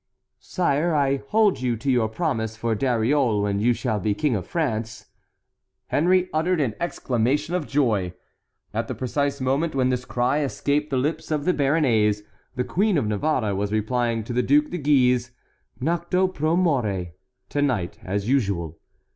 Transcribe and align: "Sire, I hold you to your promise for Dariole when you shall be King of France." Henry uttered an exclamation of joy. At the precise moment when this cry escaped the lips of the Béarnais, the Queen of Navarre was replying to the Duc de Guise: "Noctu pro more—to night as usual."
"Sire, 0.39 0.95
I 0.95 1.17
hold 1.27 1.61
you 1.61 1.77
to 1.77 1.91
your 1.91 2.09
promise 2.09 2.57
for 2.57 2.73
Dariole 2.73 3.43
when 3.43 3.59
you 3.59 3.71
shall 3.71 3.99
be 3.99 4.15
King 4.15 4.35
of 4.35 4.47
France." 4.47 5.05
Henry 5.89 6.27
uttered 6.33 6.59
an 6.59 6.73
exclamation 6.79 7.53
of 7.53 7.67
joy. 7.67 8.13
At 8.73 8.87
the 8.87 8.95
precise 8.95 9.39
moment 9.39 9.75
when 9.75 9.89
this 9.89 10.03
cry 10.03 10.39
escaped 10.39 10.89
the 10.89 10.97
lips 10.97 11.29
of 11.29 11.45
the 11.45 11.53
Béarnais, 11.53 12.23
the 12.55 12.63
Queen 12.63 12.97
of 12.97 13.05
Navarre 13.05 13.53
was 13.53 13.71
replying 13.71 14.23
to 14.23 14.33
the 14.33 14.41
Duc 14.41 14.71
de 14.71 14.79
Guise: 14.79 15.33
"Noctu 15.79 16.33
pro 16.33 16.55
more—to 16.55 17.61
night 17.61 17.99
as 18.03 18.27
usual." 18.27 18.79